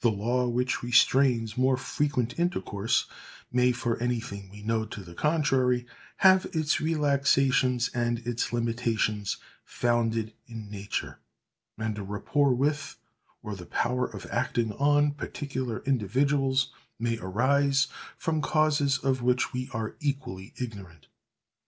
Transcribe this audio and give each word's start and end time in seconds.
The 0.00 0.12
law 0.12 0.46
which 0.46 0.84
restrains 0.84 1.56
more 1.58 1.76
frequent 1.76 2.38
intercourse 2.38 3.06
may, 3.50 3.72
for 3.72 4.00
anything 4.00 4.48
we 4.48 4.62
know 4.62 4.84
to 4.84 5.02
the 5.02 5.12
contrary, 5.16 5.86
have 6.18 6.46
its 6.52 6.80
relaxations 6.80 7.90
and 7.92 8.20
its 8.20 8.52
limitations, 8.52 9.38
founded 9.64 10.32
in 10.46 10.70
nature; 10.70 11.18
and 11.78 11.98
a 11.98 12.04
rapport 12.04 12.54
with, 12.54 12.94
or 13.42 13.56
the 13.56 13.66
power 13.66 14.06
of 14.06 14.26
acting 14.26 14.70
on, 14.74 15.10
particular 15.14 15.80
individuals, 15.84 16.70
may 17.00 17.18
arise 17.18 17.88
from 18.16 18.40
causes 18.40 18.98
of 18.98 19.20
which 19.20 19.52
we 19.52 19.68
are 19.72 19.96
equally 19.98 20.54
ignorant. 20.58 21.08